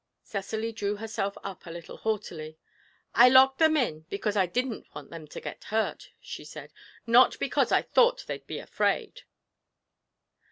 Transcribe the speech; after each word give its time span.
Cecily 0.23 0.71
drew 0.71 0.95
herself 0.95 1.37
up 1.43 1.67
a 1.67 1.69
little 1.69 1.97
haughtily. 1.97 2.57
'I 3.13 3.29
locked 3.29 3.59
them 3.59 3.77
in 3.77 4.07
because 4.09 4.35
I 4.35 4.47
didn't 4.47 4.87
want 4.95 5.11
them 5.11 5.27
to 5.27 5.39
get 5.39 5.65
hurt,' 5.65 6.09
she 6.19 6.43
said, 6.43 6.73
'not 7.05 7.37
because 7.37 7.71
I 7.71 7.83
thought 7.83 8.25
they'd 8.25 8.47
be 8.47 8.57
afraid.' 8.57 9.21